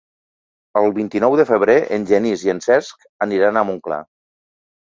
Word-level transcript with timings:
El 0.79 0.87
vint-i-nou 0.95 1.37
de 1.41 1.45
febrer 1.49 1.75
en 1.99 2.09
Genís 2.13 2.47
i 2.47 2.53
en 2.57 2.63
Cesc 2.69 3.07
aniran 3.27 3.61
a 3.63 3.67
Montclar. 3.69 4.01